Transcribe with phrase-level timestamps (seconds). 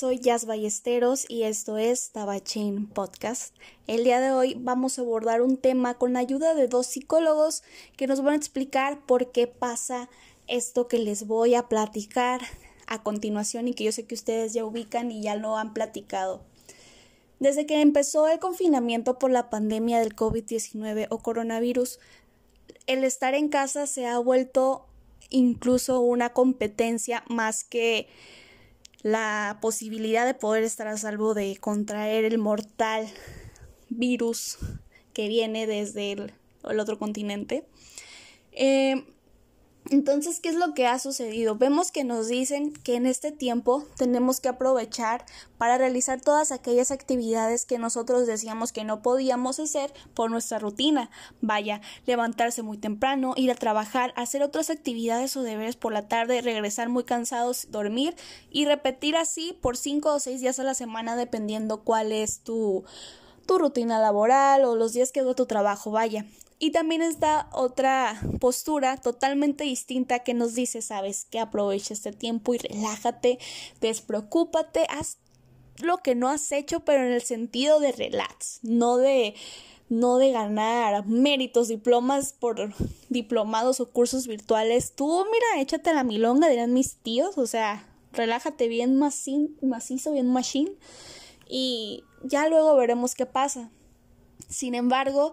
[0.00, 3.54] Soy Jazz Ballesteros y esto es Tabachín Podcast.
[3.86, 7.62] El día de hoy vamos a abordar un tema con la ayuda de dos psicólogos
[7.98, 10.08] que nos van a explicar por qué pasa
[10.46, 12.40] esto que les voy a platicar
[12.86, 16.40] a continuación y que yo sé que ustedes ya ubican y ya lo han platicado.
[17.38, 22.00] Desde que empezó el confinamiento por la pandemia del COVID-19 o coronavirus,
[22.86, 24.86] el estar en casa se ha vuelto
[25.28, 28.08] incluso una competencia más que
[29.02, 33.08] la posibilidad de poder estar a salvo de contraer el mortal
[33.88, 34.58] virus
[35.12, 37.64] que viene desde el, otro continente.
[38.52, 39.04] Eh,
[39.88, 41.56] entonces, ¿qué es lo que ha sucedido?
[41.56, 45.24] Vemos que nos dicen que en este tiempo tenemos que aprovechar
[45.56, 51.10] para realizar todas aquellas actividades que nosotros decíamos que no podíamos hacer por nuestra rutina.
[51.40, 56.42] Vaya, levantarse muy temprano, ir a trabajar, hacer otras actividades o deberes por la tarde,
[56.42, 58.14] regresar muy cansados, dormir
[58.50, 62.84] y repetir así por cinco o seis días a la semana dependiendo cuál es tu
[63.46, 66.24] tu rutina laboral o los días que hago tu trabajo, vaya.
[66.62, 72.54] Y también está otra postura totalmente distinta que nos dice, sabes, que aprovecha este tiempo
[72.54, 73.38] y relájate,
[73.80, 75.16] despreocúpate, haz
[75.78, 79.34] lo que no has hecho, pero en el sentido de relax, no de
[79.88, 82.74] no de ganar méritos, diplomas por
[83.08, 84.94] diplomados o cursos virtuales.
[84.94, 90.72] Tú, mira, échate la milonga, dirán mis tíos, o sea, relájate bien macizo, bien machine
[91.48, 93.70] y ya luego veremos qué pasa.
[94.50, 95.32] Sin embargo,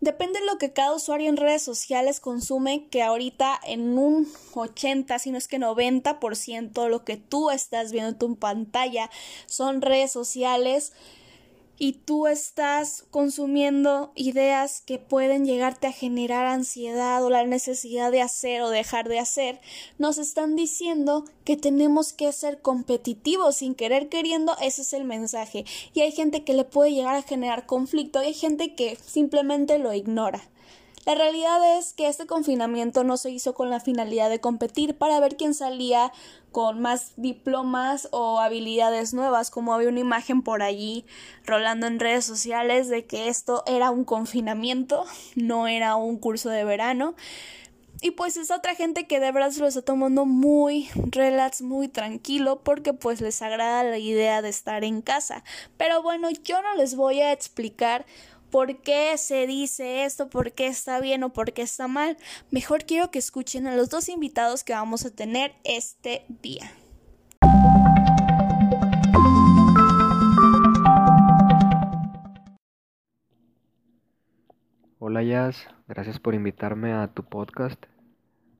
[0.00, 5.18] depende de lo que cada usuario en redes sociales consume, que ahorita en un 80,
[5.18, 9.10] si no es que 90% lo que tú estás viendo en tu pantalla
[9.46, 10.92] son redes sociales
[11.78, 18.22] y tú estás consumiendo ideas que pueden llegarte a generar ansiedad o la necesidad de
[18.22, 19.60] hacer o dejar de hacer,
[19.98, 25.64] nos están diciendo que tenemos que ser competitivos sin querer queriendo, ese es el mensaje.
[25.94, 29.92] Y hay gente que le puede llegar a generar conflicto hay gente que simplemente lo
[29.94, 30.42] ignora.
[31.04, 35.20] La realidad es que este confinamiento no se hizo con la finalidad de competir para
[35.20, 36.12] ver quién salía
[36.52, 41.06] con más diplomas o habilidades nuevas, como había una imagen por allí
[41.46, 45.04] rolando en redes sociales de que esto era un confinamiento,
[45.34, 47.14] no era un curso de verano.
[48.00, 51.88] Y pues es otra gente que de verdad se lo está tomando muy relax, muy
[51.88, 55.42] tranquilo, porque pues les agrada la idea de estar en casa.
[55.76, 58.06] Pero bueno, yo no les voy a explicar
[58.50, 62.16] por qué se dice esto, por qué está bien o por qué está mal.
[62.50, 66.70] Mejor quiero que escuchen a los dos invitados que vamos a tener este día.
[75.00, 77.82] Hola Jazz, gracias por invitarme a tu podcast.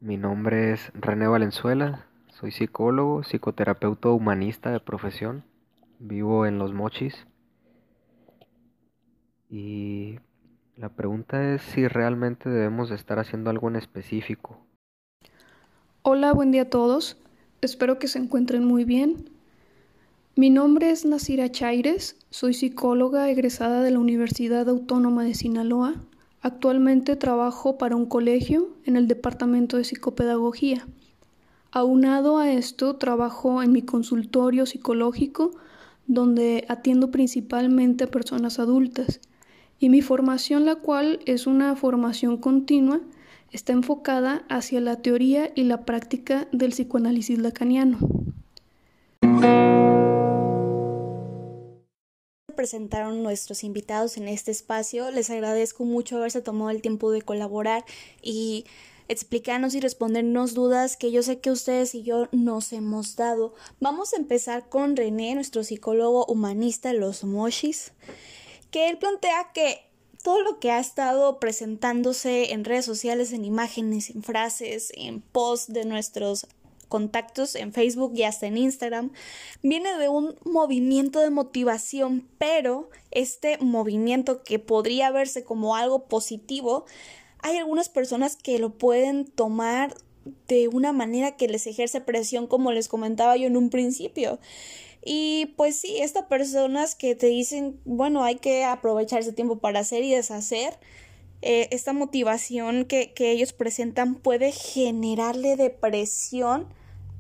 [0.00, 5.44] Mi nombre es René Valenzuela, soy psicólogo, psicoterapeuta humanista de profesión,
[5.98, 7.26] vivo en Los Mochis.
[9.50, 10.18] Y
[10.76, 14.58] la pregunta es si realmente debemos estar haciendo algo en específico.
[16.02, 17.16] Hola, buen día a todos.
[17.62, 19.30] Espero que se encuentren muy bien.
[20.36, 25.94] Mi nombre es Nasira Chaires, soy psicóloga egresada de la Universidad Autónoma de Sinaloa.
[26.42, 30.86] Actualmente trabajo para un colegio en el Departamento de Psicopedagogía.
[31.72, 35.50] Aunado a esto, trabajo en mi consultorio psicológico,
[36.06, 39.20] donde atiendo principalmente a personas adultas
[39.78, 43.00] y mi formación, la cual es una formación continua,
[43.50, 47.98] está enfocada hacia la teoría y la práctica del psicoanálisis lacaniano.
[52.58, 55.12] presentaron nuestros invitados en este espacio.
[55.12, 57.84] Les agradezco mucho haberse tomado el tiempo de colaborar
[58.20, 58.64] y
[59.06, 63.54] explicarnos y respondernos dudas que yo sé que ustedes y yo nos hemos dado.
[63.78, 67.92] Vamos a empezar con René, nuestro psicólogo humanista los moshis
[68.70, 69.84] que él plantea que
[70.22, 75.72] todo lo que ha estado presentándose en redes sociales, en imágenes, en frases, en posts
[75.72, 76.46] de nuestros
[76.88, 79.12] contactos en Facebook y hasta en Instagram,
[79.62, 86.86] viene de un movimiento de motivación, pero este movimiento que podría verse como algo positivo,
[87.40, 89.94] hay algunas personas que lo pueden tomar
[90.46, 94.38] de una manera que les ejerce presión como les comentaba yo en un principio.
[95.04, 99.80] Y pues sí, estas personas que te dicen, bueno, hay que aprovechar ese tiempo para
[99.80, 100.78] hacer y deshacer,
[101.40, 106.66] eh, esta motivación que, que ellos presentan puede generarle depresión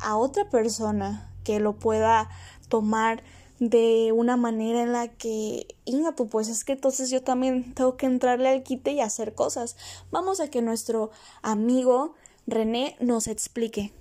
[0.00, 2.28] a otra persona que lo pueda
[2.68, 3.22] tomar
[3.60, 8.06] de una manera en la que, Inga, pues es que entonces yo también tengo que
[8.06, 9.76] entrarle al quite y hacer cosas.
[10.10, 11.10] Vamos a que nuestro
[11.42, 12.14] amigo
[12.46, 13.92] René nos explique.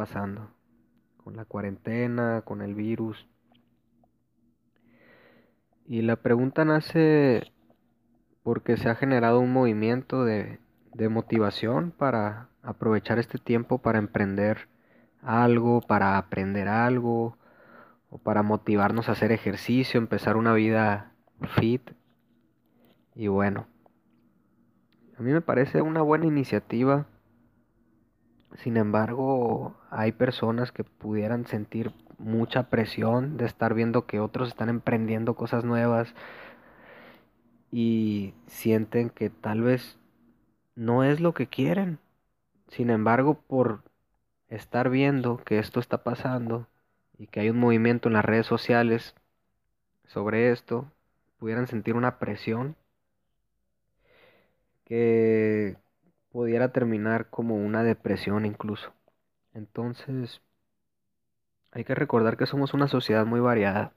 [0.00, 0.48] Pasando
[1.22, 3.28] con la cuarentena, con el virus.
[5.84, 7.52] Y la pregunta nace
[8.42, 10.58] porque se ha generado un movimiento de,
[11.10, 14.68] motivación para aprovechar este tiempo para emprender
[15.20, 17.36] algo, para aprender algo,
[18.08, 21.12] o para motivarnos a hacer ejercicio, empezar una vida
[21.58, 21.90] fit.
[23.14, 23.66] Y bueno,
[25.18, 27.06] a mí me parece una buena iniciativa
[28.56, 34.68] sin embargo, hay personas que pudieran sentir mucha presión de estar viendo que otros están
[34.68, 36.14] emprendiendo cosas nuevas
[37.70, 39.98] y sienten que tal vez
[40.74, 41.98] no es lo que quieren.
[42.68, 43.82] Sin embargo, por
[44.48, 46.66] estar viendo que esto está pasando
[47.18, 49.14] y que hay un movimiento en las redes sociales
[50.06, 50.90] sobre esto,
[51.38, 52.76] pudieran sentir una presión
[54.84, 55.76] que
[56.32, 58.92] pudiera terminar como una depresión incluso.
[59.52, 60.40] Entonces,
[61.72, 63.92] hay que recordar que somos una sociedad muy variada.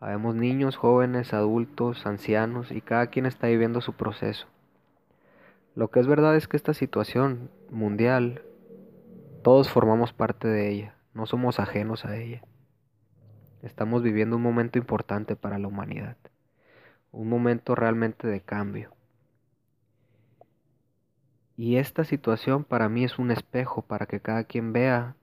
[0.00, 4.46] Habemos niños, jóvenes, adultos, ancianos y cada quien está viviendo su proceso.
[5.74, 8.42] Lo que es verdad es que esta situación mundial,
[9.42, 12.42] todos formamos parte de ella, no somos ajenos a ella.
[13.62, 16.16] Estamos viviendo un momento importante para la humanidad,
[17.12, 18.93] un momento realmente de cambio.
[21.56, 25.16] Y esta situación para mí es un espejo para que cada quien vea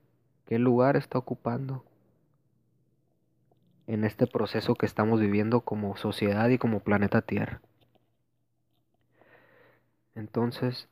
[0.45, 1.83] qué lugar está ocupando
[3.87, 7.61] en este proceso que estamos viviendo como sociedad y como planeta Tierra.
[10.15, 10.87] Entonces,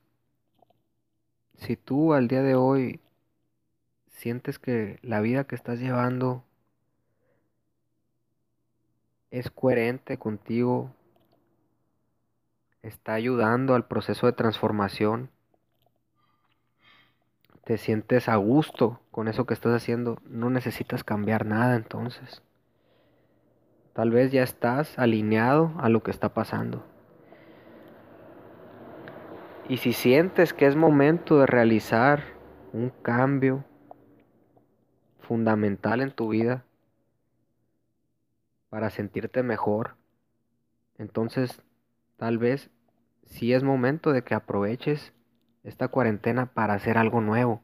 [1.57, 3.00] si tú al día de hoy
[4.07, 6.44] sientes que la vida que estás llevando
[9.31, 10.94] es coherente contigo,
[12.81, 15.29] está ayudando al proceso de transformación,
[17.65, 22.41] te sientes a gusto con eso que estás haciendo, no necesitas cambiar nada entonces.
[23.93, 26.83] Tal vez ya estás alineado a lo que está pasando.
[29.67, 32.23] Y si sientes que es momento de realizar
[32.73, 33.65] un cambio
[35.19, 36.63] fundamental en tu vida
[38.69, 39.95] para sentirte mejor,
[40.97, 41.61] entonces
[42.19, 42.69] Tal vez
[43.24, 45.13] sí es momento de que aproveches
[45.63, 47.62] esta cuarentena para hacer algo nuevo.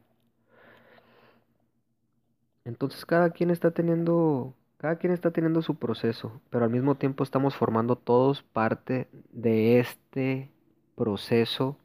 [2.64, 7.22] Entonces cada quien está teniendo cada quien está teniendo su proceso, pero al mismo tiempo
[7.22, 10.50] estamos formando todos parte de este
[10.94, 11.76] proceso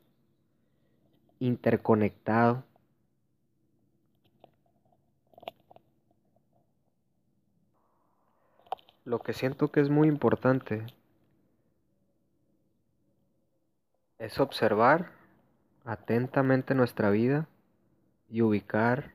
[1.40, 2.64] interconectado.
[9.04, 10.86] Lo que siento que es muy importante
[14.22, 15.10] es observar
[15.84, 17.48] atentamente nuestra vida
[18.30, 19.14] y ubicar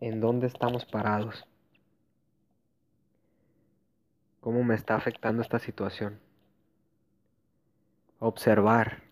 [0.00, 1.48] en dónde estamos parados.
[4.40, 6.20] ¿Cómo me está afectando esta situación?
[8.18, 9.02] Observar.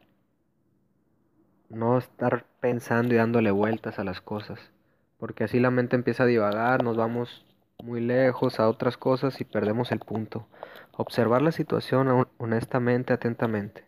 [1.70, 4.70] No estar pensando y dándole vueltas a las cosas.
[5.16, 7.46] Porque así la mente empieza a divagar, nos vamos
[7.82, 10.46] muy lejos a otras cosas y perdemos el punto.
[10.92, 13.84] Observar la situación honestamente, atentamente.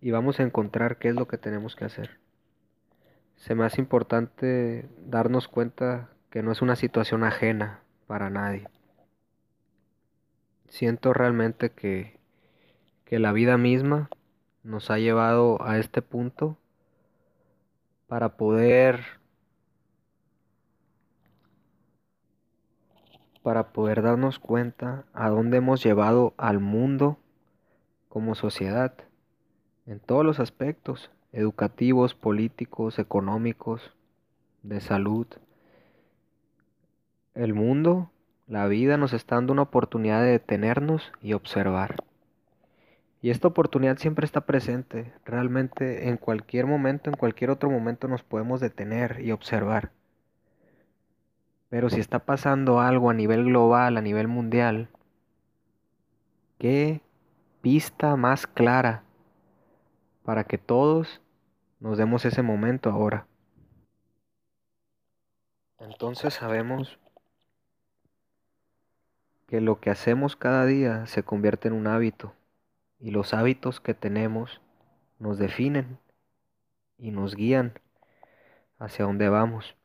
[0.00, 2.18] Y vamos a encontrar qué es lo que tenemos que hacer.
[3.36, 8.68] Se me hace importante darnos cuenta que no es una situación ajena para nadie.
[10.68, 12.18] Siento realmente que,
[13.04, 14.08] que la vida misma
[14.62, 16.58] nos ha llevado a este punto
[18.08, 19.04] para poder
[23.46, 27.16] para poder darnos cuenta a dónde hemos llevado al mundo
[28.08, 28.94] como sociedad,
[29.86, 33.94] en todos los aspectos, educativos, políticos, económicos,
[34.64, 35.28] de salud.
[37.36, 38.10] El mundo,
[38.48, 41.94] la vida nos está dando una oportunidad de detenernos y observar.
[43.22, 45.12] Y esta oportunidad siempre está presente.
[45.24, 49.92] Realmente en cualquier momento, en cualquier otro momento nos podemos detener y observar.
[51.68, 54.88] Pero si está pasando algo a nivel global, a nivel mundial,
[56.58, 57.00] ¿qué
[57.60, 59.02] pista más clara
[60.24, 61.20] para que todos
[61.80, 63.26] nos demos ese momento ahora?
[65.78, 66.98] Entonces sabemos
[69.46, 72.32] que lo que hacemos cada día se convierte en un hábito
[72.98, 74.60] y los hábitos que tenemos
[75.18, 75.98] nos definen
[76.98, 77.74] y nos guían
[78.78, 79.76] hacia dónde vamos.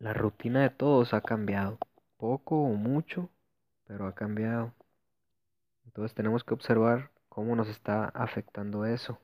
[0.00, 1.78] La rutina de todos ha cambiado,
[2.18, 3.30] poco o mucho,
[3.84, 4.72] pero ha cambiado.
[5.86, 9.18] Entonces tenemos que observar cómo nos está afectando eso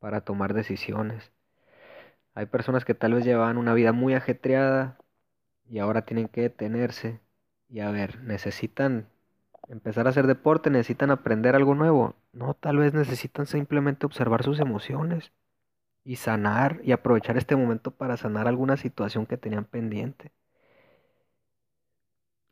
[0.00, 1.32] para tomar decisiones.
[2.34, 4.98] Hay personas que tal vez llevaban una vida muy ajetreada
[5.68, 7.20] y ahora tienen que detenerse
[7.68, 9.08] y a ver, necesitan
[9.68, 12.16] empezar a hacer deporte, necesitan aprender algo nuevo.
[12.32, 15.32] No, tal vez necesitan simplemente observar sus emociones
[16.04, 20.32] y sanar y aprovechar este momento para sanar alguna situación que tenían pendiente.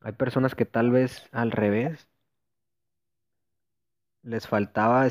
[0.02, 2.08] Hay personas que tal vez al revés
[4.22, 5.06] les faltaba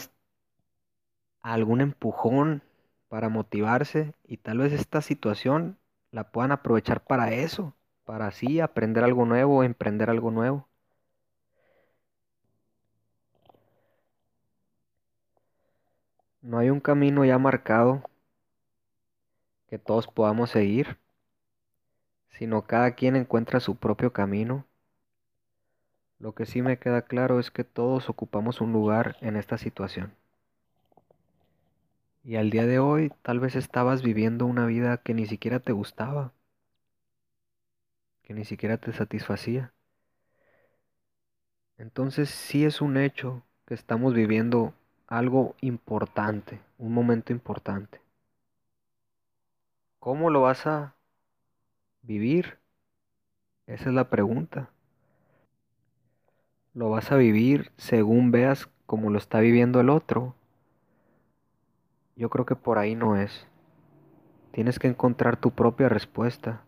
[1.41, 2.63] algún empujón
[3.09, 5.77] para motivarse y tal vez esta situación
[6.11, 10.67] la puedan aprovechar para eso, para así aprender algo nuevo, emprender algo nuevo.
[16.41, 18.08] No hay un camino ya marcado
[19.69, 20.97] que todos podamos seguir,
[22.29, 24.65] sino cada quien encuentra su propio camino.
[26.17, 30.13] Lo que sí me queda claro es que todos ocupamos un lugar en esta situación.
[32.23, 35.71] Y al día de hoy tal vez estabas viviendo una vida que ni siquiera te
[35.71, 36.33] gustaba,
[38.23, 39.71] que ni siquiera te satisfacía.
[41.77, 44.73] Entonces sí es un hecho que estamos viviendo
[45.07, 48.01] algo importante, un momento importante.
[49.99, 50.95] ¿Cómo lo vas a
[52.03, 52.57] vivir?
[53.67, 54.71] Esa es la pregunta.
[56.73, 60.35] ¿Lo vas a vivir según veas cómo lo está viviendo el otro?
[62.15, 63.45] Yo creo que por ahí no es.
[64.53, 66.63] Tienes que encontrar tu propia respuesta.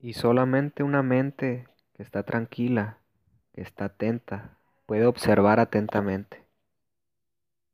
[0.00, 2.98] Y solamente una mente que está tranquila,
[3.54, 6.41] que está atenta, puede observar atentamente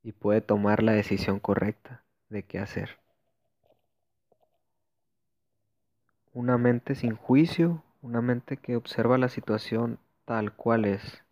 [0.02, 2.98] y puede tomar la decisión correcta de qué hacer.
[6.32, 11.24] Una mente sin juicio, una mente que observa la situación tal cual es.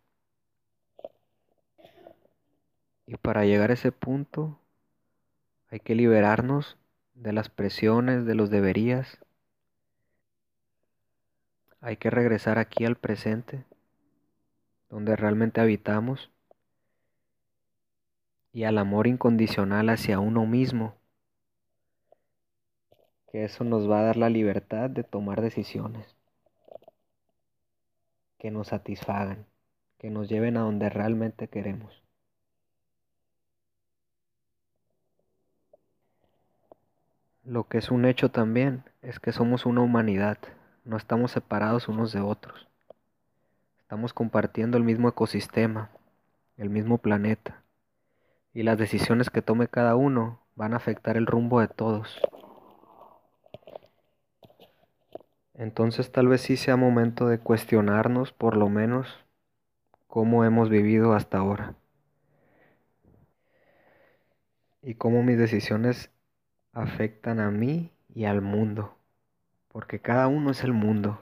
[3.05, 4.59] Y para llegar a ese punto
[5.69, 6.77] hay que liberarnos
[7.13, 9.19] de las presiones, de los deberías.
[11.79, 13.65] Hay que regresar aquí al presente,
[14.89, 16.31] donde realmente habitamos
[18.57, 20.95] y al amor incondicional hacia uno mismo,
[23.31, 26.15] que eso nos va a dar la libertad de tomar decisiones
[28.39, 29.45] que nos satisfagan,
[29.99, 32.01] que nos lleven a donde realmente queremos.
[37.43, 40.39] Lo que es un hecho también es que somos una humanidad,
[40.83, 42.67] no estamos separados unos de otros.
[43.81, 45.91] Estamos compartiendo el mismo ecosistema,
[46.57, 47.61] el mismo planeta
[48.57, 52.19] y las decisiones que tome cada uno van a afectar el rumbo de todos.
[55.53, 59.23] Entonces tal vez sí sea momento de cuestionarnos por lo menos
[60.07, 61.75] cómo hemos vivido hasta ahora
[64.81, 66.09] y cómo mis decisiones
[66.73, 68.97] afectan a mí y al mundo,
[69.67, 71.21] porque cada uno es el mundo,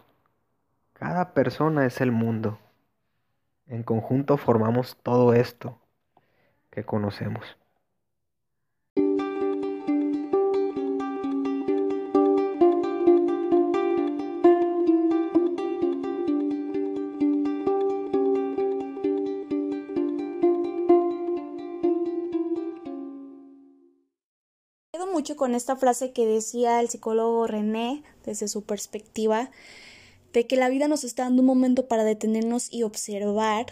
[0.93, 2.59] cada persona es el mundo.
[3.67, 5.77] En conjunto formamos todo esto
[6.75, 7.45] que conocemos.
[24.91, 29.49] Quedo mucho con esta frase que decía el psicólogo René desde su perspectiva
[30.33, 33.67] de que la vida nos está dando un momento para detenernos y observar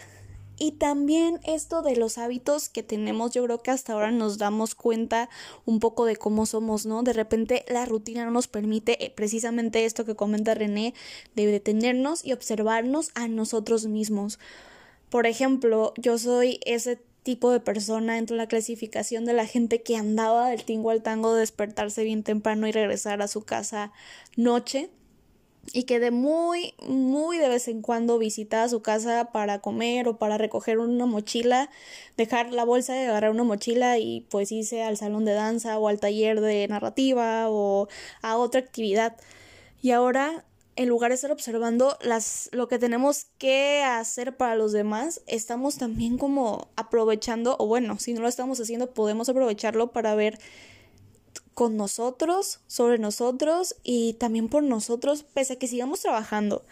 [0.58, 4.74] y también esto de los hábitos que tenemos, yo creo que hasta ahora nos damos
[4.74, 5.28] cuenta
[5.64, 7.02] un poco de cómo somos, ¿no?
[7.02, 10.94] De repente la rutina no nos permite eh, precisamente esto que comenta René,
[11.34, 14.38] de detenernos y observarnos a nosotros mismos.
[15.10, 19.82] Por ejemplo, yo soy ese tipo de persona dentro de la clasificación de la gente
[19.82, 23.92] que andaba del tingo al tango de despertarse bien temprano y regresar a su casa
[24.36, 24.90] noche
[25.72, 30.18] y que de muy, muy de vez en cuando visitaba su casa para comer o
[30.18, 31.70] para recoger una mochila,
[32.16, 35.88] dejar la bolsa y agarrar una mochila y pues irse al salón de danza o
[35.88, 37.88] al taller de narrativa o
[38.22, 39.16] a otra actividad.
[39.82, 40.44] Y ahora,
[40.76, 45.76] en lugar de estar observando las, lo que tenemos que hacer para los demás, estamos
[45.76, 50.38] también como aprovechando, o bueno, si no lo estamos haciendo, podemos aprovecharlo para ver
[51.54, 56.64] con nosotros, sobre nosotros y también por nosotros, pese a que sigamos trabajando.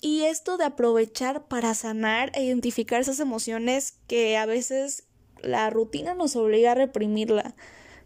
[0.00, 5.04] Y esto de aprovechar para sanar e identificar esas emociones que a veces
[5.42, 7.54] la rutina nos obliga a reprimirla.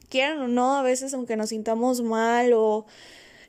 [0.09, 2.87] Quieran o no, a veces aunque nos sintamos mal o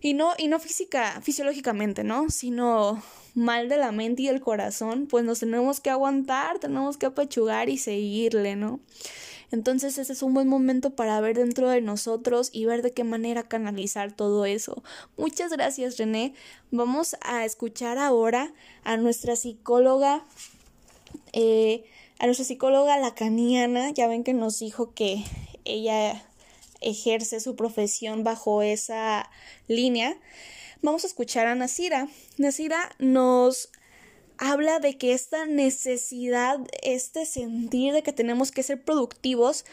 [0.02, 2.30] y no y no física, fisiológicamente, ¿no?
[2.30, 3.02] Sino
[3.36, 7.70] mal de la mente y del corazón, pues nos tenemos que aguantar, tenemos que apechugar
[7.70, 8.80] y seguirle, ¿no?
[9.52, 13.04] Entonces ese es un buen momento para ver dentro de nosotros y ver de qué
[13.04, 14.82] manera canalizar todo eso.
[15.18, 16.34] Muchas gracias René.
[16.72, 18.54] Vamos a escuchar ahora
[18.84, 20.24] a nuestra psicóloga,
[21.34, 21.84] eh,
[22.20, 23.92] a nuestra psicóloga lacaniana.
[23.92, 25.24] Ya ven que nos dijo que
[25.66, 26.24] ella
[26.80, 29.30] ejerce su profesión bajo esa
[29.68, 30.18] línea.
[30.82, 32.08] Vamos a escuchar a Nasira.
[32.38, 33.70] Nasira nos
[34.42, 39.66] habla de que esta necesidad, este sentir de que tenemos que ser productivos,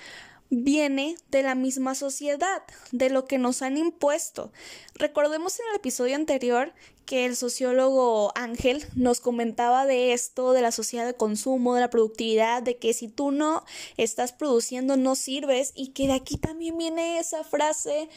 [0.50, 4.52] viene de la misma sociedad, de lo que nos han impuesto.
[4.94, 6.75] Recordemos en el episodio anterior
[7.09, 11.88] que el sociólogo Ángel nos comentaba de esto, de la sociedad de consumo, de la
[11.88, 13.65] productividad, de que si tú no
[13.97, 18.11] estás produciendo no sirves y que de aquí también viene esa frase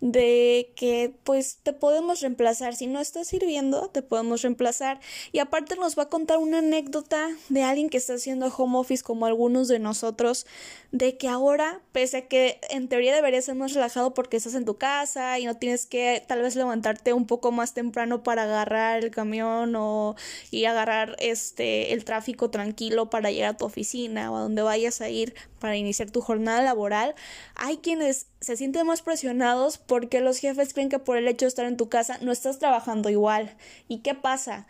[0.00, 5.00] de que pues te podemos reemplazar, si no estás sirviendo te podemos reemplazar.
[5.32, 9.02] Y aparte nos va a contar una anécdota de alguien que está haciendo home office
[9.02, 10.46] como algunos de nosotros,
[10.92, 14.64] de que ahora pese a que en teoría debería ser más relajado porque estás en
[14.64, 19.02] tu casa y no tienes que tal vez levantarte un poco más temprano para agarrar
[19.02, 20.16] el camión o
[20.50, 25.00] y agarrar este el tráfico tranquilo para llegar a tu oficina o a donde vayas
[25.00, 27.14] a ir para iniciar tu jornada laboral,
[27.54, 31.48] hay quienes se sienten más presionados porque los jefes creen que por el hecho de
[31.48, 33.56] estar en tu casa no estás trabajando igual.
[33.88, 34.66] ¿Y qué pasa?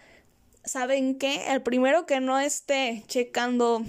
[0.65, 1.53] ¿Saben qué?
[1.53, 3.83] El primero que no esté checando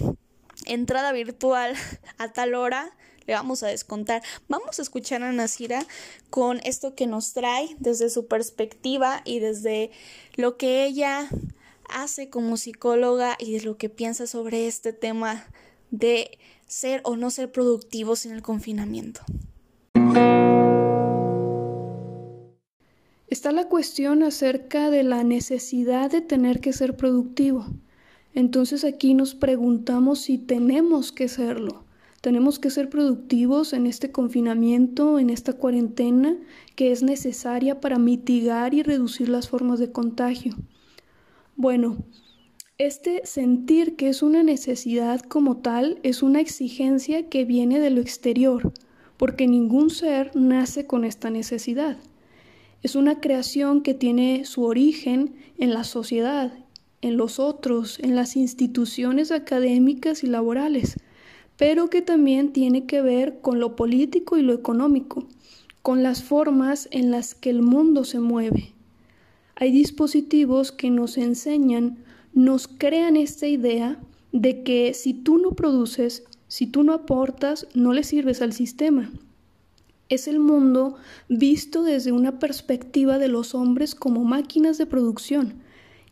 [0.65, 1.75] entrada virtual
[2.17, 2.91] a tal hora
[3.27, 4.23] le vamos a descontar.
[4.47, 5.85] Vamos a escuchar a Nasira
[6.29, 9.91] con esto que nos trae desde su perspectiva y desde
[10.35, 11.29] lo que ella
[11.89, 15.45] hace como psicóloga y de lo que piensa sobre este tema
[15.91, 19.21] de ser o no ser productivos en el confinamiento.
[23.27, 27.65] Está la cuestión acerca de la necesidad de tener que ser productivo.
[28.33, 31.86] Entonces aquí nos preguntamos si tenemos que serlo.
[32.21, 36.35] Tenemos que ser productivos en este confinamiento, en esta cuarentena
[36.75, 40.55] que es necesaria para mitigar y reducir las formas de contagio.
[41.55, 41.97] Bueno,
[42.79, 48.01] este sentir que es una necesidad como tal es una exigencia que viene de lo
[48.01, 48.73] exterior,
[49.17, 51.97] porque ningún ser nace con esta necesidad.
[52.81, 56.53] Es una creación que tiene su origen en la sociedad,
[57.01, 60.97] en los otros, en las instituciones académicas y laborales
[61.57, 65.27] pero que también tiene que ver con lo político y lo económico,
[65.81, 68.73] con las formas en las que el mundo se mueve.
[69.55, 71.97] Hay dispositivos que nos enseñan,
[72.33, 73.99] nos crean esta idea
[74.31, 79.11] de que si tú no produces, si tú no aportas, no le sirves al sistema.
[80.09, 80.95] Es el mundo
[81.27, 85.55] visto desde una perspectiva de los hombres como máquinas de producción.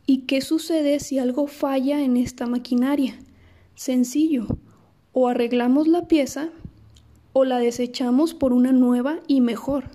[0.08, 3.18] ¿Y qué sucede si algo falla en esta maquinaria?
[3.76, 4.48] Sencillo,
[5.18, 6.50] o arreglamos la pieza
[7.32, 9.86] o la desechamos por una nueva y mejor.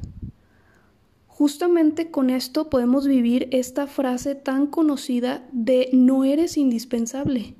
[1.26, 7.54] Justamente con esto podemos vivir esta frase tan conocida de no eres indispensable.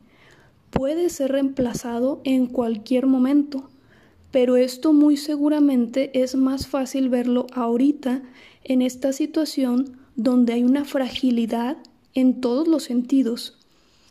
[0.70, 3.68] Puede ser reemplazado en cualquier momento,
[4.30, 8.22] pero esto muy seguramente es más fácil verlo ahorita
[8.64, 11.76] en esta situación donde hay una fragilidad
[12.14, 13.58] en todos los sentidos.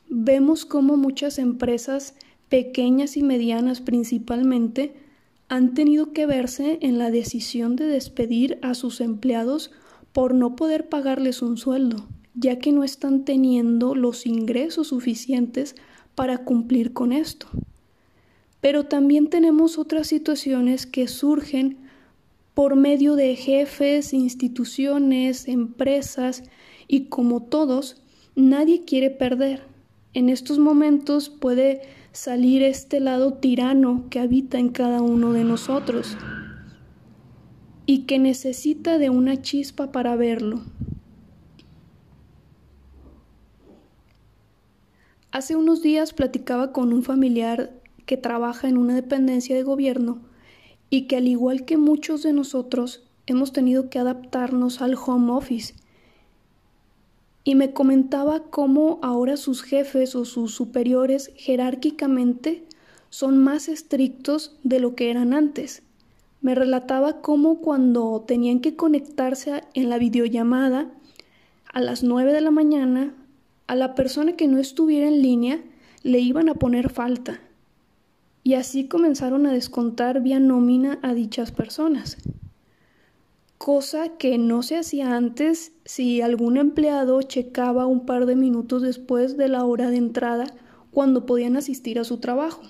[0.07, 2.13] Vemos cómo muchas empresas
[2.49, 4.93] pequeñas y medianas principalmente,
[5.47, 9.71] han tenido que verse en la decisión de despedir a sus empleados
[10.13, 15.75] por no poder pagarles un sueldo, ya que no están teniendo los ingresos suficientes
[16.15, 17.47] para cumplir con esto.
[18.62, 21.77] Pero también tenemos otras situaciones que surgen
[22.53, 26.43] por medio de jefes, instituciones, empresas,
[26.88, 28.01] y como todos,
[28.35, 29.62] nadie quiere perder.
[30.13, 31.81] En estos momentos puede
[32.12, 36.17] salir este lado tirano que habita en cada uno de nosotros
[37.86, 40.62] y que necesita de una chispa para verlo.
[45.32, 47.72] Hace unos días platicaba con un familiar
[48.06, 50.19] que trabaja en una dependencia de gobierno
[50.89, 55.76] y que al igual que muchos de nosotros hemos tenido que adaptarnos al home office
[57.49, 62.63] y me comentaba cómo ahora sus jefes o sus superiores jerárquicamente
[63.09, 65.81] son más estrictos de lo que eran antes.
[66.41, 70.91] Me relataba cómo cuando tenían que conectarse en la videollamada
[71.73, 73.15] a las 9 de la mañana,
[73.65, 75.59] a la persona que no estuviera en línea
[76.03, 77.39] le iban a poner falta.
[78.43, 82.15] Y así comenzaron a descontar vía nómina a dichas personas.
[83.60, 89.36] Cosa que no se hacía antes si algún empleado checaba un par de minutos después
[89.36, 90.45] de la hora de entrada
[90.91, 92.62] cuando podían asistir a su trabajo.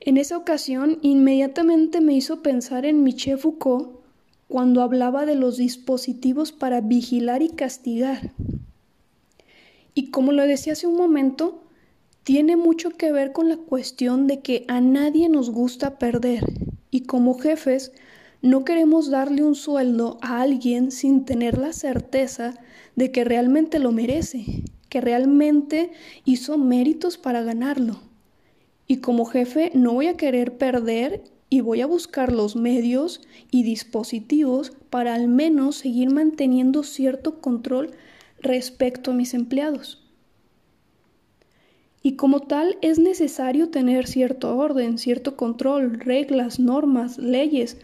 [0.00, 4.00] En esa ocasión inmediatamente me hizo pensar en Michel Foucault
[4.48, 8.32] cuando hablaba de los dispositivos para vigilar y castigar.
[9.92, 11.64] Y como lo decía hace un momento,
[12.22, 16.44] tiene mucho que ver con la cuestión de que a nadie nos gusta perder
[16.90, 17.92] y como jefes
[18.40, 22.54] no queremos darle un sueldo a alguien sin tener la certeza
[22.94, 25.90] de que realmente lo merece, que realmente
[26.24, 28.00] hizo méritos para ganarlo.
[28.86, 33.20] Y como jefe no voy a querer perder y voy a buscar los medios
[33.50, 37.90] y dispositivos para al menos seguir manteniendo cierto control
[38.40, 40.04] respecto a mis empleados.
[42.02, 47.76] Y como tal es necesario tener cierto orden, cierto control, reglas, normas, leyes,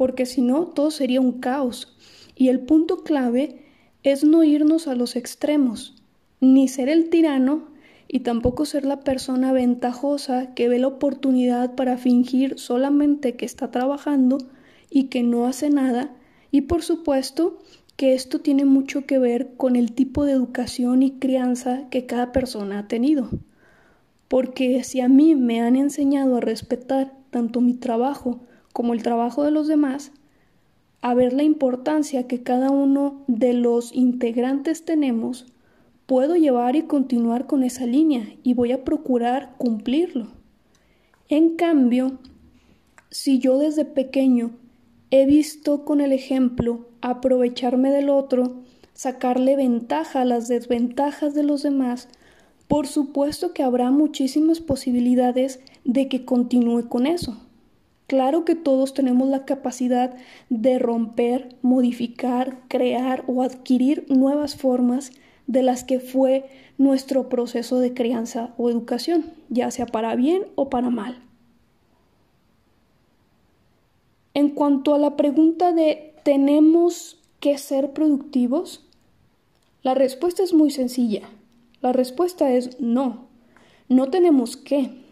[0.00, 1.94] porque si no todo sería un caos.
[2.34, 3.66] Y el punto clave
[4.02, 6.02] es no irnos a los extremos,
[6.40, 7.68] ni ser el tirano
[8.08, 13.70] y tampoco ser la persona ventajosa que ve la oportunidad para fingir solamente que está
[13.70, 14.38] trabajando
[14.88, 16.16] y que no hace nada.
[16.50, 17.58] Y por supuesto
[17.98, 22.32] que esto tiene mucho que ver con el tipo de educación y crianza que cada
[22.32, 23.28] persona ha tenido.
[24.28, 28.40] Porque si a mí me han enseñado a respetar tanto mi trabajo
[28.72, 30.12] como el trabajo de los demás,
[31.02, 35.46] a ver la importancia que cada uno de los integrantes tenemos,
[36.06, 40.28] puedo llevar y continuar con esa línea y voy a procurar cumplirlo.
[41.28, 42.18] En cambio,
[43.10, 44.50] si yo desde pequeño
[45.10, 48.60] he visto con el ejemplo aprovecharme del otro,
[48.92, 52.08] sacarle ventaja a las desventajas de los demás,
[52.68, 57.36] por supuesto que habrá muchísimas posibilidades de que continúe con eso.
[58.10, 60.16] Claro que todos tenemos la capacidad
[60.48, 65.12] de romper, modificar, crear o adquirir nuevas formas
[65.46, 70.70] de las que fue nuestro proceso de crianza o educación, ya sea para bien o
[70.70, 71.22] para mal.
[74.34, 78.88] En cuanto a la pregunta de ¿tenemos que ser productivos?
[79.84, 81.28] La respuesta es muy sencilla.
[81.80, 83.28] La respuesta es no.
[83.88, 85.09] No tenemos que.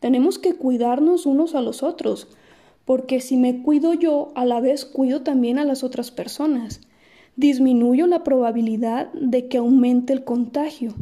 [0.00, 2.28] Tenemos que cuidarnos unos a los otros,
[2.84, 6.80] porque si me cuido yo, a la vez cuido también a las otras personas
[7.36, 10.94] disminuyo la probabilidad de que aumente el contagio.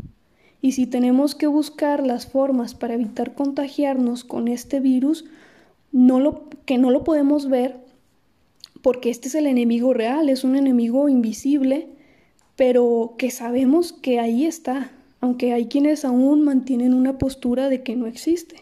[0.61, 5.25] Y si tenemos que buscar las formas para evitar contagiarnos con este virus,
[6.65, 7.85] que no lo podemos ver
[8.83, 11.89] porque este es el enemigo real, es un enemigo invisible,
[12.55, 17.97] pero que sabemos que ahí está, aunque hay quienes aún mantienen una postura de que
[17.97, 18.57] no existe.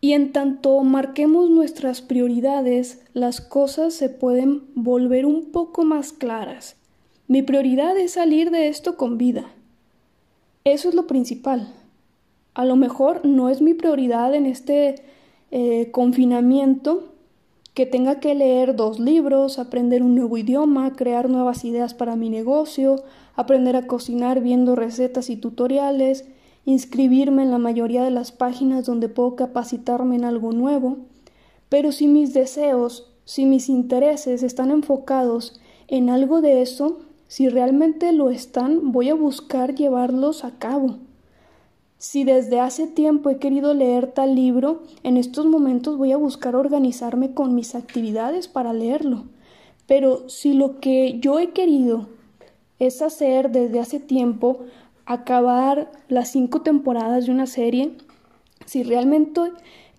[0.00, 6.76] Y en tanto marquemos nuestras prioridades, las cosas se pueden volver un poco más claras.
[7.28, 9.46] Mi prioridad es salir de esto con vida.
[10.64, 11.72] Eso es lo principal.
[12.54, 14.96] A lo mejor no es mi prioridad en este
[15.50, 17.12] eh, confinamiento
[17.74, 22.30] que tenga que leer dos libros, aprender un nuevo idioma, crear nuevas ideas para mi
[22.30, 22.96] negocio,
[23.34, 26.26] aprender a cocinar viendo recetas y tutoriales,
[26.66, 30.98] inscribirme en la mayoría de las páginas donde puedo capacitarme en algo nuevo,
[31.70, 36.98] pero si mis deseos, si mis intereses están enfocados en algo de eso,
[37.28, 40.98] si realmente lo están, voy a buscar llevarlos a cabo.
[41.98, 46.54] Si desde hace tiempo he querido leer tal libro, en estos momentos voy a buscar
[46.54, 49.24] organizarme con mis actividades para leerlo.
[49.86, 52.08] Pero si lo que yo he querido
[52.78, 54.60] es hacer desde hace tiempo,
[55.06, 57.92] acabar las cinco temporadas de una serie,
[58.66, 59.40] si realmente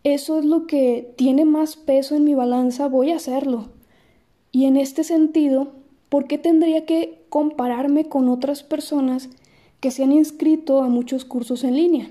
[0.04, 3.70] eso es lo que tiene más peso en mi balanza, voy a hacerlo.
[4.52, 5.72] Y en este sentido,
[6.10, 9.30] ¿por qué tendría que compararme con otras personas
[9.80, 12.10] que se han inscrito a muchos cursos en línea?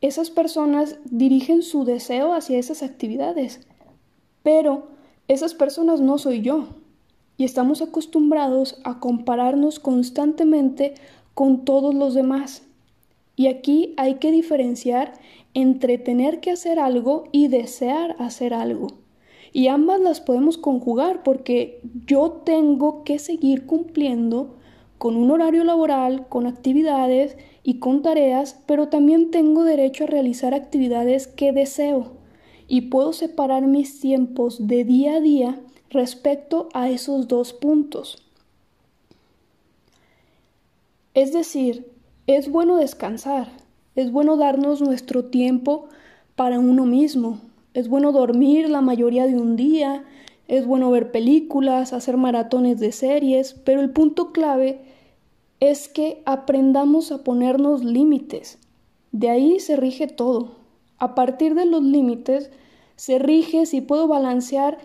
[0.00, 3.60] Esas personas dirigen su deseo hacia esas actividades,
[4.42, 4.88] pero
[5.28, 6.68] esas personas no soy yo.
[7.36, 10.94] Y estamos acostumbrados a compararnos constantemente
[11.40, 12.64] con todos los demás.
[13.34, 15.14] Y aquí hay que diferenciar
[15.54, 18.88] entre tener que hacer algo y desear hacer algo.
[19.50, 24.56] Y ambas las podemos conjugar porque yo tengo que seguir cumpliendo
[24.98, 30.52] con un horario laboral, con actividades y con tareas, pero también tengo derecho a realizar
[30.52, 32.18] actividades que deseo
[32.68, 38.29] y puedo separar mis tiempos de día a día respecto a esos dos puntos.
[41.14, 41.90] Es decir,
[42.28, 43.48] es bueno descansar,
[43.96, 45.88] es bueno darnos nuestro tiempo
[46.36, 47.40] para uno mismo,
[47.74, 50.04] es bueno dormir la mayoría de un día,
[50.46, 54.82] es bueno ver películas, hacer maratones de series, pero el punto clave
[55.58, 58.58] es que aprendamos a ponernos límites.
[59.10, 60.56] De ahí se rige todo.
[60.98, 62.50] A partir de los límites
[62.94, 64.78] se rige si puedo balancear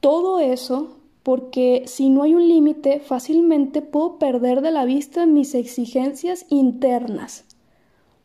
[0.00, 0.96] todo eso
[1.30, 7.44] porque si no hay un límite fácilmente puedo perder de la vista mis exigencias internas.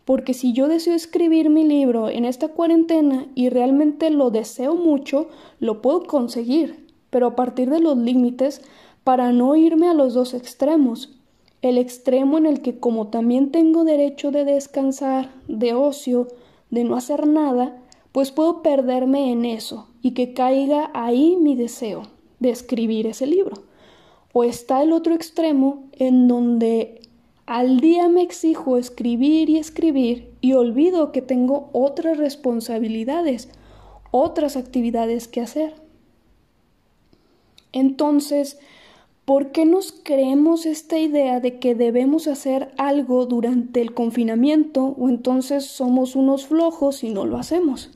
[0.06, 5.28] Porque si yo deseo escribir mi libro en esta cuarentena y realmente lo deseo mucho,
[5.60, 8.63] lo puedo conseguir, pero a partir de los límites
[9.04, 11.15] para no irme a los dos extremos.
[11.62, 16.28] El extremo en el que como también tengo derecho de descansar, de ocio,
[16.72, 22.14] de no hacer nada, pues puedo perderme en eso y que caiga ahí mi deseo
[22.45, 23.63] de escribir ese libro.
[24.34, 27.01] O está el otro extremo en donde
[27.45, 33.49] al día me exijo escribir y escribir y olvido que tengo otras responsabilidades,
[34.12, 35.75] otras actividades que hacer.
[37.71, 38.58] Entonces,
[39.25, 45.10] ¿por qué nos creemos esta idea de que debemos hacer algo durante el confinamiento o
[45.10, 47.91] entonces somos unos flojos y no lo hacemos?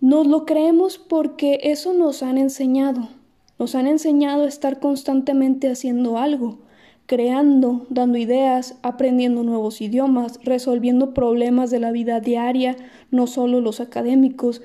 [0.00, 3.19] Nos lo creemos porque eso nos han enseñado.
[3.60, 6.60] Nos han enseñado a estar constantemente haciendo algo,
[7.04, 12.78] creando, dando ideas, aprendiendo nuevos idiomas, resolviendo problemas de la vida diaria,
[13.10, 14.62] no solo los académicos,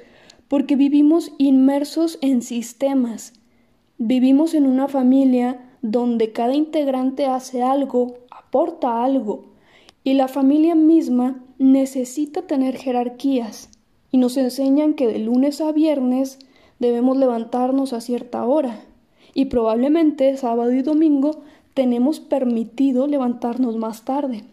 [0.47, 3.33] porque vivimos inmersos en sistemas.
[3.97, 9.47] Vivimos en una familia donde cada integrante hace algo, aporta algo,
[10.05, 13.69] y la familia misma necesita tener jerarquías
[14.09, 16.39] y nos enseñan que de lunes a viernes
[16.79, 18.81] debemos levantarnos a cierta hora
[19.33, 21.41] y probablemente sábado y domingo
[21.73, 24.45] tenemos permitido levantarnos más tarde.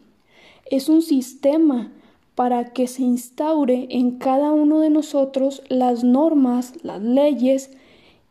[0.71, 1.93] Es un sistema
[2.35, 7.71] para que se instaure en cada uno de nosotros las normas, las leyes,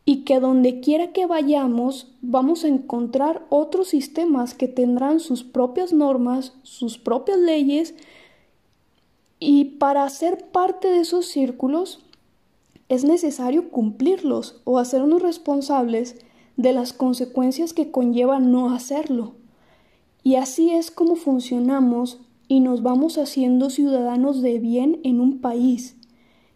[0.04, 5.92] y que donde quiera que vayamos vamos a encontrar otros sistemas que tendrán sus propias
[5.92, 7.94] normas, sus propias leyes
[9.38, 12.00] y para ser parte de esos círculos
[12.92, 16.16] es necesario cumplirlos o hacernos responsables
[16.58, 19.32] de las consecuencias que conlleva no hacerlo.
[20.22, 25.96] Y así es como funcionamos y nos vamos haciendo ciudadanos de bien en un país.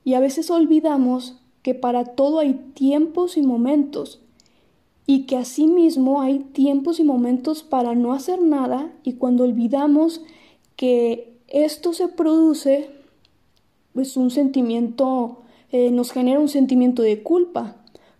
[0.05, 4.20] Y a veces olvidamos que para todo hay tiempos y momentos,
[5.07, 10.20] y que asimismo hay tiempos y momentos para no hacer nada, y cuando olvidamos
[10.77, 12.90] que esto se produce,
[13.94, 17.76] pues un sentimiento, eh, nos genera un sentimiento de culpa,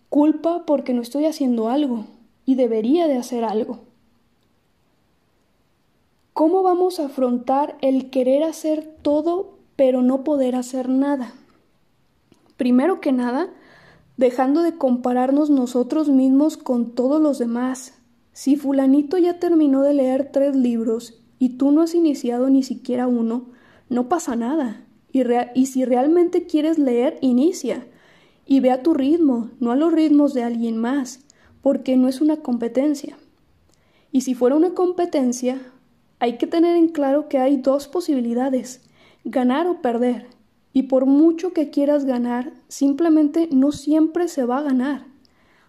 [0.09, 2.05] culpa porque no estoy haciendo algo
[2.45, 3.79] y debería de hacer algo.
[6.33, 11.33] ¿Cómo vamos a afrontar el querer hacer todo pero no poder hacer nada?
[12.57, 13.49] Primero que nada,
[14.17, 17.93] dejando de compararnos nosotros mismos con todos los demás.
[18.33, 23.07] Si fulanito ya terminó de leer tres libros y tú no has iniciado ni siquiera
[23.07, 23.47] uno,
[23.89, 24.86] no pasa nada.
[25.55, 27.87] Y, si realmente quieres leer, inicia.
[28.45, 31.21] Y ve a tu ritmo, no a los ritmos de alguien más,
[31.61, 33.17] porque no es una competencia.
[34.11, 35.61] Y si fuera una competencia,
[36.19, 38.81] hay que tener en claro que hay dos posibilidades,
[39.23, 40.27] ganar o perder.
[40.73, 45.05] Y por mucho que quieras ganar, simplemente no siempre se va a ganar.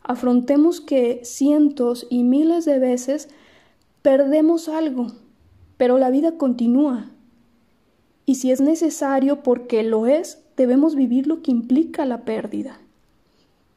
[0.03, 3.29] Afrontemos que cientos y miles de veces
[4.03, 5.09] perdemos algo,
[5.77, 7.11] pero la vida continúa.
[8.29, 12.79] Y si es necesario, porque lo es, debemos vivir lo que implica la pérdida.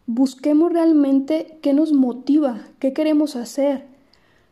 [0.08, 3.86] Busquemos realmente qué nos motiva, qué queremos hacer,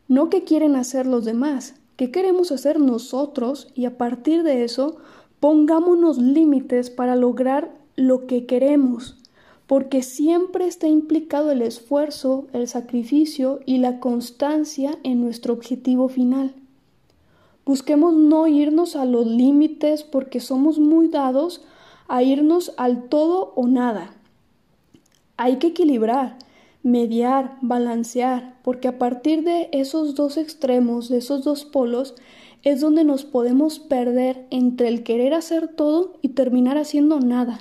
[0.08, 4.96] no qué quieren hacer los demás, qué queremos hacer nosotros y a partir de eso
[5.42, 9.18] pongámonos límites para lograr lo que queremos,
[9.68, 16.56] porque siempre está implicado el esfuerzo, el sacrificio y la constancia en nuestro objetivo final.
[17.70, 21.62] Busquemos no irnos a los límites porque somos muy dados
[22.08, 24.10] a irnos al todo o nada.
[25.38, 26.40] Hay que equilibrar,
[26.82, 32.16] mediar, balancear, porque a partir de esos dos extremos, de esos dos polos,
[32.64, 37.60] es donde nos podemos perder entre el querer hacer todo y terminar haciendo nada.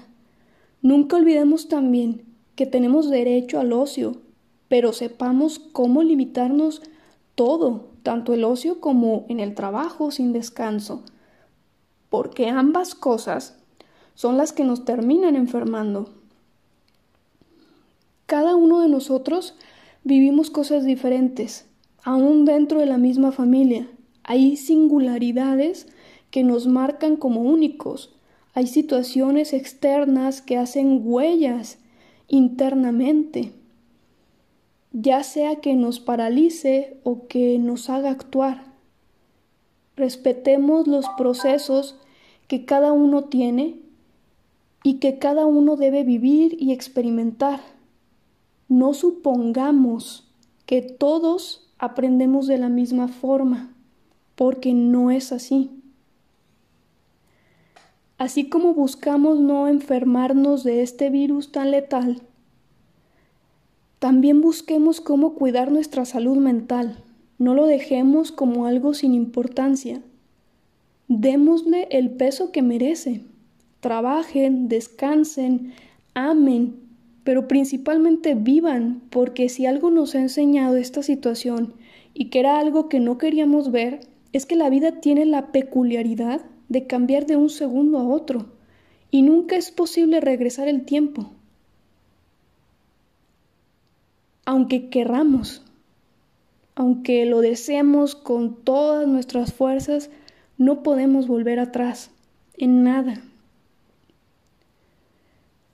[0.80, 2.22] Nunca olvidemos también
[2.56, 4.16] que tenemos derecho al ocio,
[4.68, 6.80] pero sepamos cómo limitarnos
[7.34, 11.02] todo, tanto el ocio como en el trabajo sin descanso,
[12.08, 13.58] porque ambas cosas
[14.14, 16.08] son las que nos terminan enfermando.
[18.24, 19.56] Cada uno de nosotros
[20.04, 21.66] vivimos cosas diferentes,
[22.02, 23.86] aún dentro de la misma familia.
[24.22, 25.86] Hay singularidades
[26.30, 28.16] que nos marcan como únicos.
[28.54, 31.76] Hay situaciones externas que hacen huellas
[32.26, 33.52] internamente,
[34.92, 38.64] ya sea que nos paralice o que nos haga actuar.
[39.96, 41.96] Respetemos los procesos
[42.46, 43.80] que cada uno tiene
[44.82, 47.60] y que cada uno debe vivir y experimentar.
[48.68, 50.32] No supongamos
[50.66, 53.74] que todos aprendemos de la misma forma,
[54.34, 55.70] porque no es así.
[58.18, 62.22] Así como buscamos no enfermarnos de este virus tan letal,
[63.98, 67.02] también busquemos cómo cuidar nuestra salud mental.
[67.38, 70.02] No lo dejemos como algo sin importancia.
[71.08, 73.22] Démosle el peso que merece.
[73.80, 75.72] Trabajen, descansen,
[76.14, 76.76] amen,
[77.24, 81.74] pero principalmente vivan, porque si algo nos ha enseñado esta situación
[82.14, 84.00] y que era algo que no queríamos ver,
[84.32, 88.46] es que la vida tiene la peculiaridad de cambiar de un segundo a otro,
[89.10, 91.30] y nunca es posible regresar el tiempo.
[94.50, 95.60] Aunque querramos,
[96.74, 100.08] aunque lo deseemos con todas nuestras fuerzas,
[100.56, 102.10] no podemos volver atrás
[102.56, 103.20] en nada.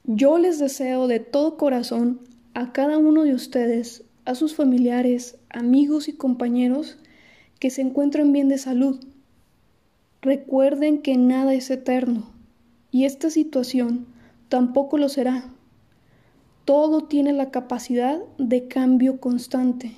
[0.02, 2.18] Yo les deseo de todo corazón
[2.54, 6.96] a cada uno de ustedes, a sus familiares, amigos y compañeros,
[7.60, 8.98] que se encuentren bien de salud.
[10.20, 12.28] Recuerden que nada es eterno
[12.90, 14.06] y esta situación
[14.48, 15.53] tampoco lo será.
[16.64, 19.92] Todo tiene la capacidad de cambio constante.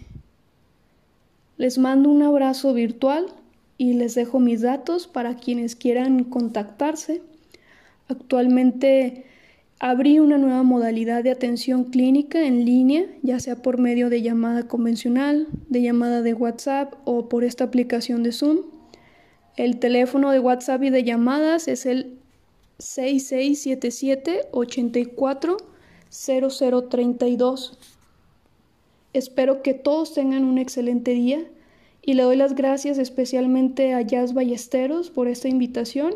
[1.57, 3.26] Les mando un abrazo virtual
[3.79, 7.22] y les dejo mis datos para quienes quieran contactarse.
[8.09, 9.26] Actualmente
[9.79, 14.66] Abrí una nueva modalidad de atención clínica en línea, ya sea por medio de llamada
[14.66, 18.61] convencional, de llamada de WhatsApp o por esta aplicación de Zoom.
[19.55, 22.18] El teléfono de WhatsApp y de llamadas es el
[22.79, 25.59] 6677 84
[26.11, 27.79] 0032.
[29.12, 31.45] Espero que todos tengan un excelente día
[32.03, 36.14] y le doy las gracias especialmente a Jazz Ballesteros por esta invitación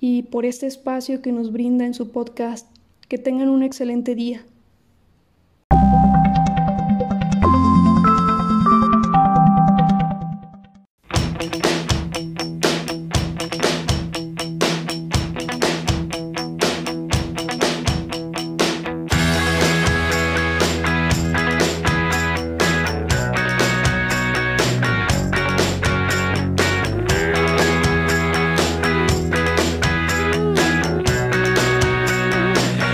[0.00, 2.66] y por este espacio que nos brinda en su podcast.
[3.08, 4.44] Que tengan un excelente día.